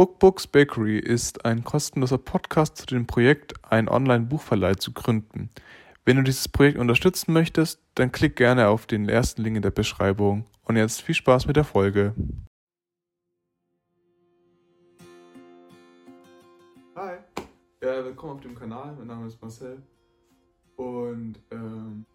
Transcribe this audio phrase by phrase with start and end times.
[0.00, 5.50] Bookbooks Bakery ist ein kostenloser Podcast zu dem Projekt, einen Online-Buchverleih zu gründen.
[6.06, 9.72] Wenn du dieses Projekt unterstützen möchtest, dann klick gerne auf den ersten Link in der
[9.72, 10.46] Beschreibung.
[10.62, 12.14] Und jetzt viel Spaß mit der Folge.
[16.96, 17.18] Hi,
[17.82, 18.96] ja, willkommen auf dem Kanal.
[18.96, 19.82] Mein Name ist Marcel.
[20.76, 22.06] Und ähm,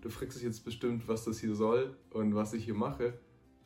[0.00, 3.18] du fragst dich jetzt bestimmt, was das hier soll und was ich hier mache.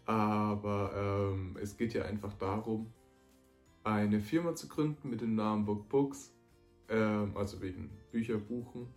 [0.07, 2.91] Aber ähm, es geht ja einfach darum,
[3.85, 6.33] eine Firma zu gründen mit dem Namen Book Books,
[6.89, 8.89] ähm, also wegen Bücher buchen,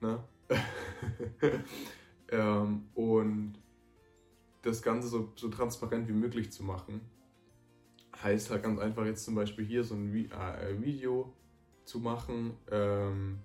[0.00, 0.22] ne?
[2.28, 3.54] ähm, und
[4.62, 7.00] das Ganze so, so transparent wie möglich zu machen.
[8.22, 11.32] Heißt halt ganz einfach jetzt zum Beispiel hier so ein äh, Video
[11.84, 13.40] zu machen ähm,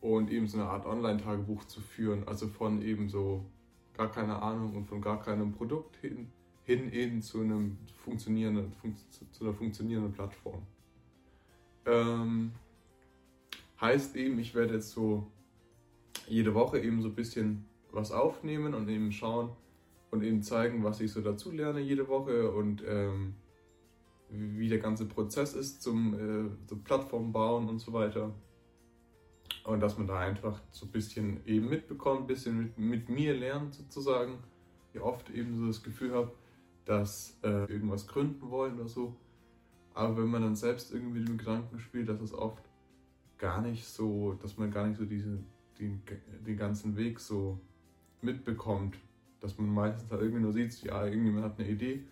[0.00, 3.46] und eben so eine Art Online-Tagebuch zu führen, also von eben so
[3.96, 6.30] gar keine Ahnung und von gar keinem Produkt hin
[6.68, 8.70] hin eben zu, einem funktionierenden,
[9.32, 10.60] zu einer funktionierenden Plattform.
[11.86, 12.52] Ähm,
[13.80, 15.26] heißt eben, ich werde jetzt so
[16.26, 19.48] jede Woche eben so ein bisschen was aufnehmen und eben schauen
[20.10, 23.34] und eben zeigen, was ich so dazu lerne jede Woche und ähm,
[24.28, 28.34] wie der ganze Prozess ist zum, äh, zum Plattform bauen und so weiter.
[29.64, 33.34] Und dass man da einfach so ein bisschen eben mitbekommt, ein bisschen mit, mit mir
[33.34, 34.34] lernt sozusagen.
[34.92, 36.30] Ich oft eben so das Gefühl habe,
[36.88, 39.14] dass äh, irgendwas gründen wollen oder so.
[39.92, 42.64] Aber wenn man dann selbst irgendwie mit dem Gedanken spielt, dass es oft
[43.36, 45.38] gar nicht so, dass man gar nicht so diese,
[45.78, 46.00] den,
[46.46, 47.60] den ganzen Weg so
[48.22, 48.96] mitbekommt,
[49.40, 52.04] dass man meistens halt irgendwie nur sieht, ja, irgendjemand hat eine Idee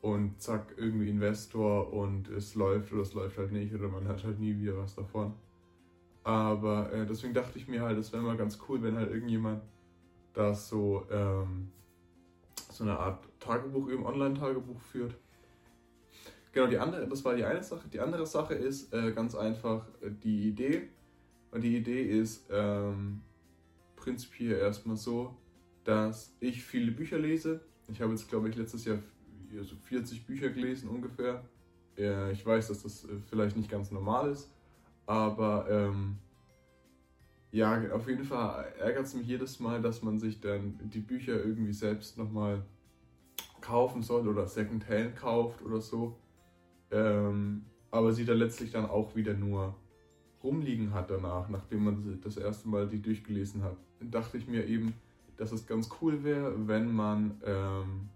[0.00, 4.24] und zack, irgendwie Investor und es läuft oder es läuft halt nicht oder man hat
[4.24, 5.34] halt nie wieder was davon.
[6.22, 9.62] Aber äh, deswegen dachte ich mir halt, es wäre mal ganz cool, wenn halt irgendjemand
[10.32, 11.68] das so ähm,
[12.70, 15.14] so eine Art Tagebuch, eben Online-Tagebuch führt.
[16.52, 17.88] Genau, die andere, das war die eine Sache.
[17.88, 20.88] Die andere Sache ist äh, ganz einfach äh, die Idee.
[21.50, 23.22] Und die Idee ist ähm,
[23.96, 25.36] prinzipiell erstmal so,
[25.84, 27.60] dass ich viele Bücher lese.
[27.88, 28.98] Ich habe jetzt, glaube ich, letztes Jahr
[29.62, 31.44] so 40 Bücher gelesen ungefähr.
[31.96, 34.50] Äh, ich weiß, dass das äh, vielleicht nicht ganz normal ist,
[35.06, 36.18] aber ähm,
[37.54, 41.34] ja, auf jeden Fall ärgert es mich jedes Mal, dass man sich dann die Bücher
[41.34, 42.64] irgendwie selbst nochmal
[43.60, 46.18] kaufen soll oder Secondhand kauft oder so.
[46.90, 49.76] Ähm, aber sie dann letztlich dann auch wieder nur
[50.42, 53.76] rumliegen hat danach, nachdem man das erste Mal die durchgelesen hat.
[54.00, 54.92] Dachte ich mir eben,
[55.36, 58.08] dass es ganz cool wäre, wenn man ähm,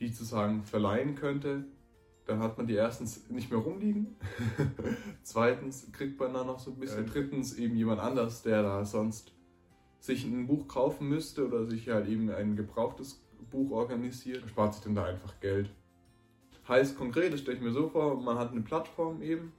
[0.00, 1.64] die sozusagen verleihen könnte
[2.28, 4.14] dann hat man die erstens nicht mehr rumliegen.
[5.22, 7.06] Zweitens kriegt man da noch so ein bisschen.
[7.06, 7.10] Ja.
[7.12, 9.32] Drittens eben jemand anders, der da sonst
[9.98, 14.84] sich ein Buch kaufen müsste oder sich halt eben ein gebrauchtes Buch organisiert, spart sich
[14.84, 15.70] dann da einfach Geld.
[16.68, 19.52] Heißt konkret, das stelle ich mir so vor, man hat eine Plattform eben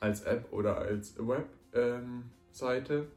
[0.00, 3.08] als App oder als Webseite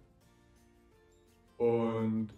[1.57, 2.29] ähm, und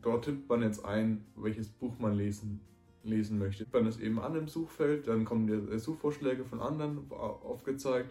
[0.00, 2.60] dort tippt man jetzt ein, welches Buch man lesen
[3.04, 3.66] lesen möchte.
[3.72, 8.10] Man es eben an im Suchfeld, dann kommen die Suchvorschläge von anderen aufgezeigt.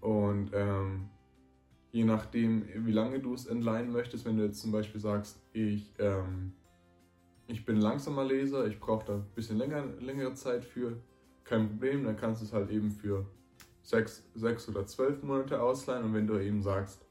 [0.00, 1.08] Und ähm,
[1.92, 5.94] je nachdem, wie lange du es entleihen möchtest, wenn du jetzt zum Beispiel sagst, ich,
[5.98, 6.52] ähm,
[7.46, 10.96] ich bin langsamer Leser, ich brauche da ein bisschen länger, längere Zeit für,
[11.44, 13.26] kein Problem, dann kannst du es halt eben für
[13.82, 16.04] sechs, sechs oder zwölf Monate ausleihen.
[16.04, 17.04] Und wenn du eben sagst,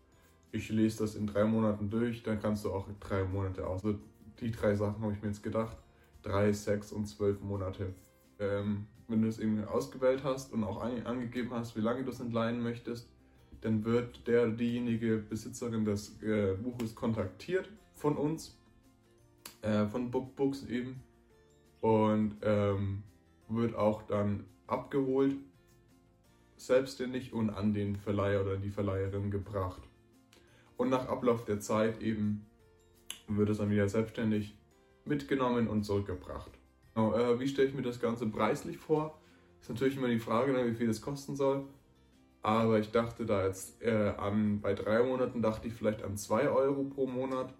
[0.51, 3.99] ich lese das in drei Monaten durch, dann kannst du auch drei Monate ausleihen
[4.39, 5.77] die drei Sachen habe ich mir jetzt gedacht.
[6.21, 7.93] Drei, sechs und zwölf Monate.
[8.39, 12.19] Ähm, wenn du es eben ausgewählt hast und auch angegeben hast, wie lange du es
[12.19, 13.09] entleihen möchtest,
[13.61, 18.57] dann wird der, diejenige Besitzerin des äh, Buches kontaktiert von uns,
[19.61, 21.01] äh, von Bookbooks eben,
[21.81, 23.03] und ähm,
[23.49, 25.35] wird auch dann abgeholt,
[26.55, 29.81] selbstständig und an den Verleiher oder die Verleiherin gebracht.
[30.77, 32.45] Und nach Ablauf der Zeit eben
[33.27, 34.57] wird es dann wieder selbstständig
[35.05, 36.51] mitgenommen und zurückgebracht.
[36.93, 39.19] Genau, äh, wie stelle ich mir das Ganze preislich vor?
[39.61, 41.65] Ist natürlich immer die Frage, ne, wie viel das kosten soll.
[42.41, 46.49] Aber ich dachte da jetzt äh, an, bei drei Monaten dachte ich vielleicht an 2
[46.49, 47.53] Euro pro Monat.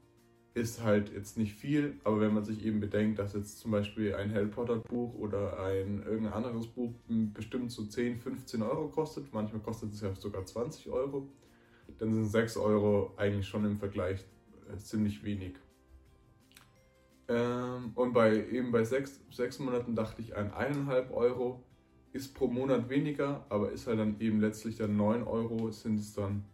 [0.53, 4.13] Ist halt jetzt nicht viel, aber wenn man sich eben bedenkt, dass jetzt zum Beispiel
[4.13, 9.33] ein Harry Potter Buch oder ein irgendein anderes Buch bestimmt so 10, 15 Euro kostet,
[9.33, 11.27] manchmal kostet es ja sogar 20 Euro,
[11.97, 14.23] dann sind 6 Euro eigentlich schon im Vergleich
[14.77, 15.55] ziemlich wenig.
[17.27, 21.63] Ähm, und bei eben bei sechs, sechs Monaten dachte ich an eineinhalb Euro
[22.11, 26.13] ist pro Monat weniger, aber ist halt dann eben letztlich dann 9 Euro sind es
[26.13, 26.45] dann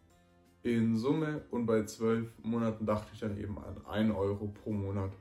[0.63, 5.11] in Summe und bei zwölf Monaten dachte ich dann eben an 1 Euro pro Monat.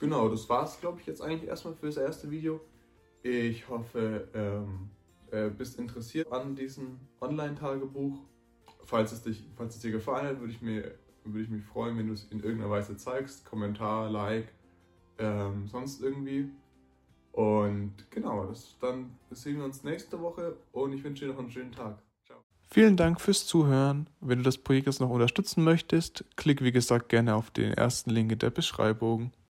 [0.00, 2.60] Genau, das war es glaube ich jetzt eigentlich erstmal für das erste Video.
[3.22, 4.90] Ich hoffe, ähm,
[5.30, 8.18] äh, bist interessiert an diesem Online-Tagebuch.
[8.84, 9.22] Falls
[9.56, 10.94] falls es dir gefallen hat, würde ich, mir,
[11.32, 13.44] würde ich mich freuen, wenn du es in irgendeiner Weise zeigst.
[13.44, 14.52] Kommentar, Like,
[15.18, 16.50] ähm, sonst irgendwie.
[17.32, 21.50] Und genau, das, dann sehen wir uns nächste Woche und ich wünsche dir noch einen
[21.50, 22.02] schönen Tag.
[22.24, 22.38] Ciao.
[22.70, 24.08] Vielen Dank fürs Zuhören.
[24.20, 28.10] Wenn du das Projekt jetzt noch unterstützen möchtest, klick wie gesagt gerne auf den ersten
[28.10, 29.32] Link in der Beschreibung.